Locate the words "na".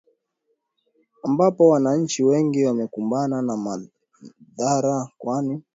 3.41-3.57